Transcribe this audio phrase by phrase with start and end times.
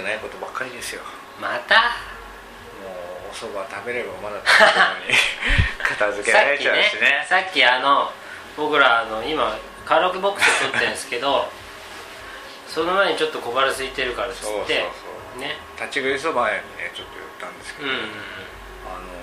[0.00, 1.02] くないことばっかりですよ。
[1.40, 1.74] また？
[2.80, 2.88] も
[3.28, 5.14] うお蕎麦食べればまだ食べたのに。
[5.78, 7.26] 片付けられちゃうしね。
[7.28, 8.12] さっきあの
[8.56, 11.50] 僕らあの今カラオケボックスを撮ってるんですけど
[12.68, 14.74] その前にちょっと小腹空いてるからっつってそうそうそ
[15.36, 15.40] う。
[15.40, 15.58] ね。
[15.76, 18.02] 立ち食いそば屋にねちょっと寄ったんですけど、うんうん
[18.86, 19.20] あの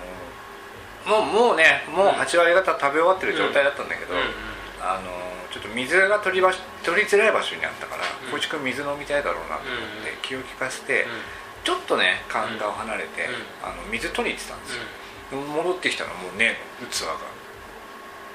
[1.07, 4.33] もうもうねもう8割方食べ終わってる状態だったんだけど、うんうん。
[4.81, 5.01] あの
[5.57, 8.37] ちょっと水が取り場所取りづらい場所にあったからうん。
[8.37, 10.21] 光一君水飲みたいだろうなと思ってうん。
[10.21, 11.09] 気を利かせて、うん。
[11.65, 13.65] ちょっとね神田を離れて、うん。
[13.65, 14.83] あの水取りに行ってたんですよ、
[15.41, 16.55] 戻ってきたらもうね
[16.89, 17.17] 器が。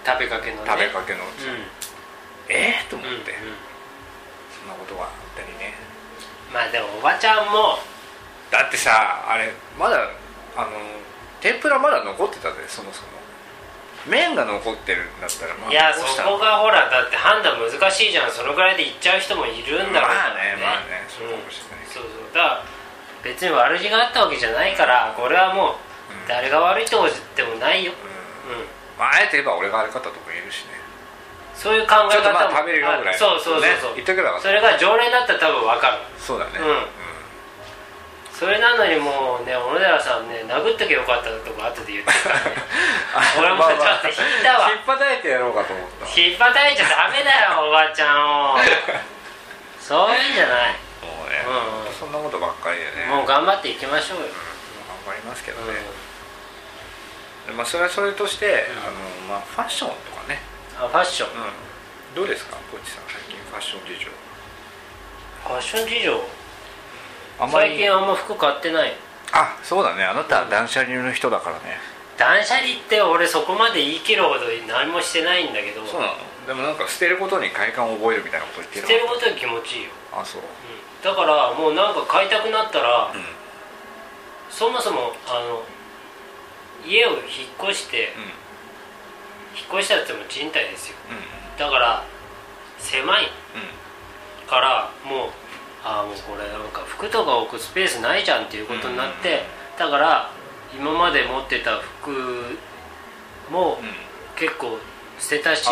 [0.05, 0.67] 食べかけのね。
[0.67, 1.65] 食べかけの器、うん。
[2.51, 3.57] えー、と思って、うんうん。
[4.51, 5.75] そんなことがあったりね。
[6.53, 7.79] まあでもおばちゃんも。
[8.53, 9.49] だってさあれ
[9.79, 9.97] まだ
[10.55, 10.77] あの
[11.41, 13.09] 天ぷらまだ残ってたでそもそも
[14.07, 18.31] 麺が残ってるんだったらまあいやそこがほらだって判断難しいじゃん。
[18.31, 21.11] そのぐらいで行っちゃう人もいるんだろうまあねまあねうん。
[21.11, 21.87] そうかもしれない。
[21.87, 22.35] けそうそう。
[22.35, 22.65] だから
[23.23, 25.79] 別に悪気があったわけじゃないからこれはも
[26.11, 26.29] ううん。
[26.29, 28.59] 誰が悪いとでもないよ、うん。
[28.59, 28.67] うん、
[28.99, 30.83] まあ、あえて言えば俺が悪かったとも言えるしね。
[31.55, 35.99] そういう考えちょっとまあ方も食べるよぐらいそうそうそうそう、ね言っとけばそれが常連だったら多分分かる。
[36.19, 36.59] そうだね。
[36.59, 37.02] うん
[38.43, 42.59] それなのにもうね小野寺さんね殴っとけよかったとか後で言ってるからね
[43.39, 44.67] 俺もちょっと引いたわ。
[44.67, 46.21] 引っ叩いてやろうかと思った。
[46.21, 48.59] 引っ叩いちゃダメだよおばちゃんを。
[49.79, 50.75] そういうんじゃない。
[51.07, 51.87] もうね、うん。
[51.87, 53.07] うんそんなことばっかりでね。
[53.07, 55.75] もう頑張っていきましょうよ、頑張りますけどうん。
[55.75, 55.81] ね、
[57.53, 58.93] まあそれはそれとして、あの
[59.29, 60.43] まあファッションとかね、
[60.77, 61.31] あファッション。
[61.31, 64.11] うん、どうですかコーチさん最近ファッション事情。
[65.47, 66.42] ファッション事情？
[67.43, 67.71] あんまり。
[67.71, 68.95] 最近あんま服買ってない。
[69.33, 70.05] あそうだね。
[70.05, 71.79] あなたは断捨離の人だからね、
[72.17, 75.85] 断捨離って俺そこまで言い切るほど何もしてないんだけど。
[75.87, 76.15] そうなの？
[76.47, 80.43] でもなんか捨てることに快感を覚えるみたいなこと言ってる捨てることは気持ちいいよ、あそう。
[80.43, 80.49] うん。
[81.03, 83.25] だからもうなんか買いたくなったら、うん。
[84.51, 85.63] そもそもあの
[86.87, 87.19] 家を引っ
[87.71, 88.23] 越してうん。
[89.57, 90.97] 引っ越したっても賃貸ですよ。
[91.11, 91.59] うん。
[91.59, 92.05] だから
[92.79, 94.49] 狭いうん。
[94.49, 95.31] からもう
[95.85, 99.43] ああもうこれなんか服とか置くスペースないじゃんっていうことになって、
[99.77, 100.31] だから
[100.73, 102.11] 今まで持ってた服
[103.51, 104.13] もうん。
[104.35, 104.79] 結構
[105.21, 105.69] 捨てたし、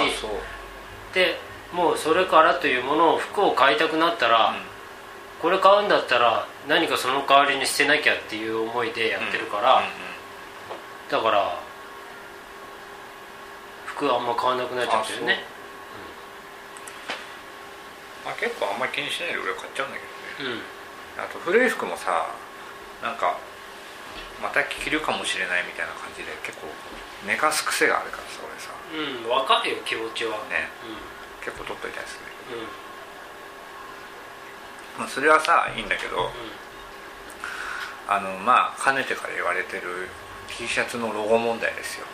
[1.15, 1.39] で
[1.73, 4.55] もうそれからというものを服を買いたくなったら、
[5.41, 9.83] これ買うんだったら何かその代わりに捨てなきゃっていう思いでやってるから、
[11.11, 11.59] だから
[13.87, 15.43] 服あんま買わなくなっちゃってるね。
[18.25, 20.55] まあ、結構あんまり気にしないで俺は買っちゃうんだけどね。
[20.55, 20.80] うん
[21.25, 22.27] あと古い服もさ
[23.03, 23.39] なんか
[24.43, 26.67] また着るかもしれないみたいな感じで結構
[27.27, 28.71] 寝かす癖があるからさ俺さ。
[28.91, 30.37] うん分かるよ気持ちは。
[30.49, 30.73] ね。
[30.83, 32.25] う結構取っといたりする。
[32.25, 32.69] んだけど、んうん。
[34.99, 36.31] まあ、それはさいいんだけどう
[38.09, 40.09] あのまあかねてから言われてる
[40.49, 42.07] T シャツのロゴ問題ですよ。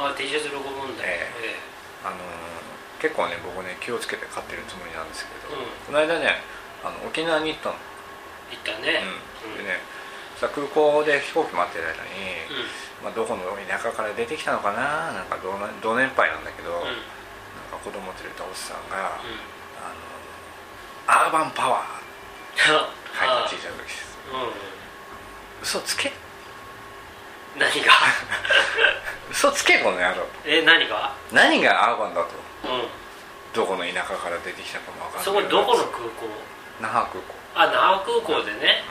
[0.00, 1.06] んあ T シャツロゴ問題。
[1.06, 1.54] ええ。
[2.06, 2.16] あの
[3.02, 5.66] 結構ね僕ね気をつけて買ってるつもりなんですけど、うん。
[5.84, 6.40] この間ね
[6.82, 7.78] あの沖縄に行ったの、え
[8.50, 9.02] 行ったね。
[9.44, 9.80] うん、でね
[10.36, 12.60] さ空港で飛行機待ってる間に、
[13.00, 13.04] うん。
[13.04, 15.12] まあ、どこの田舎から出てきたのかな？
[15.12, 15.38] なんか
[15.82, 16.84] 同年配なんだけど、うん。
[16.84, 16.94] なん
[17.72, 19.40] か子供連れたおっさんが、うん。
[19.80, 19.94] あ
[21.16, 22.06] のアーバンパワー。
[23.16, 24.52] 入ったあ T シャツを着てたうん。
[25.62, 26.12] 嘘つけ。
[27.56, 27.92] 何が？
[29.32, 30.26] 嘘つけこの野郎。
[30.44, 31.12] え何が？
[31.32, 32.28] 何がアーバンだと。
[32.64, 32.88] うん。
[33.54, 36.28] どこの田舎から出てきたかも分かんないそこどこの空港？
[36.80, 37.34] 那覇空港。
[37.54, 38.84] あ那覇空港でね。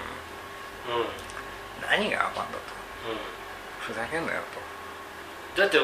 [0.87, 0.95] うん。
[0.97, 1.05] うん。
[1.81, 2.75] 何がアーバンだと。
[3.85, 5.61] ふざけんなよと。
[5.61, 5.77] だって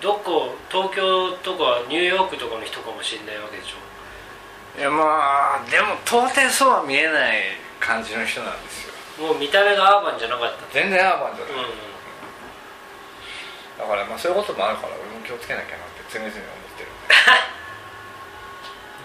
[0.00, 4.80] どこ東京とかニューヨークとかの人かもしれないわけでしょ。
[4.80, 8.94] いやまあでも到底そうは見えない感じの人なんですよ。
[9.28, 10.64] もう見た目がアーバンじゃなかった。
[10.72, 11.70] 全然アーバンじゃない、うん。
[13.78, 16.40] だからまあそういうこともあるから俺も気をつけなきゃなって常々思っ
[16.74, 16.90] てる。
[16.90, 17.04] ん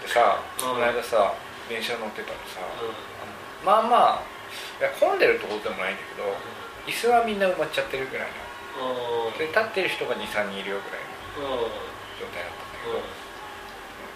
[0.00, 1.34] ででさうんこの間さ
[1.70, 3.64] 電車乗ってたらさ、うん。
[3.64, 4.26] まあまあ
[4.98, 6.26] 混んでるところでもないんだけど
[6.90, 8.28] 椅子はみんな埋まっちゃってるぐらい
[8.74, 9.30] の。
[9.30, 9.38] うん。
[9.38, 11.06] で立ってる人が23人いるよぐらい
[11.38, 11.70] のうん。
[12.18, 12.98] 状態だったんだけうん。
[12.98, 13.06] ど、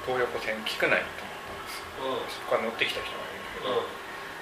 [0.05, 2.43] 東横線菊名に泊まったんです。
[2.43, 3.87] そこから乗ってきた人がいるんだけど、うん。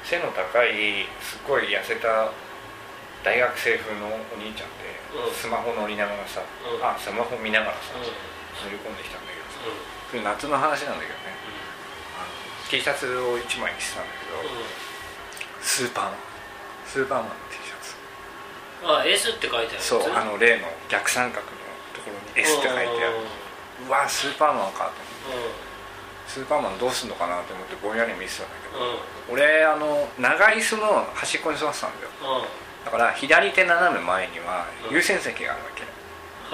[0.08, 2.32] 背の高いすっごい痩せた
[3.22, 5.34] 大学生風のお兄ちゃんで、うん。
[5.36, 6.80] スマホ乗りながらさ、うん。
[6.80, 8.08] あスマホ見ながらさ、うん。
[8.08, 9.36] 乗り込んできたんだけ
[10.16, 11.32] どさ、夏の話なんだけどね
[12.72, 14.64] T シャツを1枚着てたんだけど、んうん
[15.60, 16.14] スーパーマン
[16.88, 17.92] スーパーマンの T シャツ。
[18.80, 21.52] あ S って書いてあるそうあの例の逆三角の
[21.92, 23.28] ところに S って書いてある。
[23.86, 25.52] うわスーパーマンかと思って。
[25.52, 29.36] うスーパーマンどうすんのかなと思ってぼんやり見てたんだけど、うん。
[29.36, 32.08] 俺あの長い椅子の端っこに座ってたんだよ。
[32.24, 32.88] うん。
[32.88, 34.96] だから左手斜め前にはうん。
[34.96, 35.84] 優先席があるわけ、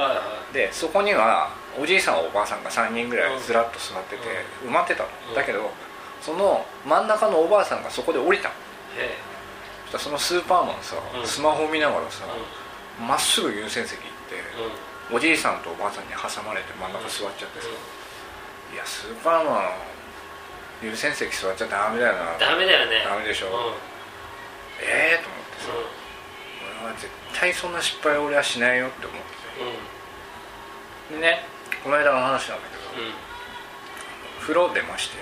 [0.03, 0.53] はいはい。
[0.53, 4.27] でそこにはおじいさんおばあさんが3人ぐらいずらっと座ってて
[4.67, 5.35] 埋まってたの、うん。
[5.37, 5.71] だけど
[6.21, 8.51] その真ん中のおばあさんがそこで降りた
[9.91, 11.27] そしたらそのスーパーマンさ、うん。
[11.27, 14.65] スマホを見ながらさえま、っすぐ優先席行って、うん。
[14.67, 17.67] うんおじいさんとおばあさんに挟まれて真ん中座っちゃってさ、
[18.75, 19.73] いやスーパーマ
[20.85, 22.37] ン優先席座っちゃダメだよな。
[22.37, 23.09] ダメだよね。
[23.09, 23.49] ダメでしょ。
[23.49, 23.55] うん。
[24.85, 25.73] ええー、と思ってさ、
[26.85, 29.19] 俺は絶対そんな失敗を俺はしないよって思っ
[31.09, 31.21] てうん。
[31.21, 31.41] てでね
[31.83, 33.13] この間の話なんだけど、うん。
[34.45, 35.17] 風呂出まして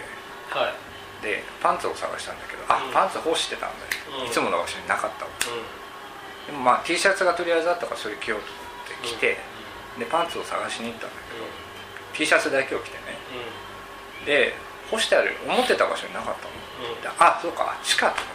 [0.51, 0.75] はい。
[1.23, 2.93] でパンツを探したんだけどあ、うん。
[2.93, 4.27] パンツ干してたんだよ、うん。
[4.27, 9.39] いつもの場所になかったわうでもまあ T シャツがとりあえずあったからそれ着ようと思って着て、
[9.99, 11.45] でパンツを探しに行ったんだけど、
[12.15, 13.19] T シャツだけを着てね。
[13.35, 14.25] んうん。
[14.25, 14.55] で
[14.91, 16.95] 干してある思ってた場所になかったの。
[16.95, 17.03] うん。
[17.03, 18.27] であそうかあっちかと思っ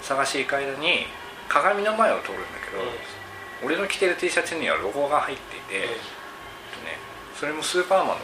[0.00, 1.06] て探していく間に
[1.48, 3.66] 鏡の前を通るんだけど、うん。
[3.66, 6.98] 俺の着てる T シャツにはロゴが入っていて、とね、
[7.38, 8.14] それもスーパーマンの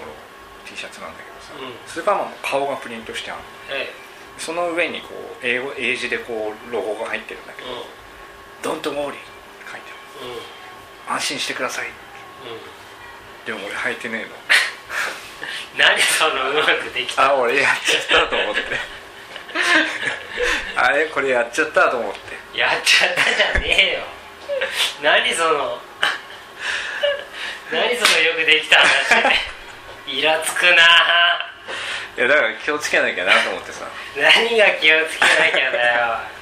[0.69, 1.73] T シャツなんだけどさ、うん。
[1.89, 3.47] スーパーマンの顔がプリントしてあるの。
[3.83, 3.93] え
[4.37, 5.09] その上にこ
[5.43, 7.65] う英語英字でこうロゴが入ってるんだけえ
[8.63, 8.81] ど「うん。
[8.81, 9.19] Don't worry」って
[9.67, 9.91] 書いて
[10.23, 10.37] うんうん。
[10.37, 10.43] ある
[11.15, 11.89] 安心してください
[13.47, 14.37] でも俺履いてねえの。
[15.79, 17.31] 何そのうまくできた。
[17.31, 18.63] あ俺やっちゃったと思って。
[20.77, 22.37] あれこれやっちゃったと思って。
[22.59, 24.01] やっちゃったじゃねえよ。
[25.03, 25.81] 何その
[27.73, 28.87] 何そのよくできた話
[30.11, 30.71] イラつくな。
[32.17, 33.87] いやだから気をつけなきゃなと思ってさ。
[34.17, 36.38] 何が気をつけなきゃだよ